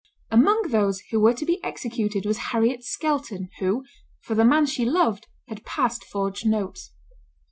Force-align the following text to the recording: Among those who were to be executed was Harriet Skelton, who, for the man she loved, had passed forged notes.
Among 0.31 0.69
those 0.71 1.01
who 1.11 1.19
were 1.19 1.35
to 1.35 1.45
be 1.45 1.63
executed 1.63 2.25
was 2.25 2.49
Harriet 2.49 2.83
Skelton, 2.83 3.49
who, 3.59 3.83
for 4.23 4.33
the 4.33 4.43
man 4.43 4.65
she 4.65 4.83
loved, 4.83 5.27
had 5.47 5.63
passed 5.63 6.03
forged 6.05 6.43
notes. 6.43 6.91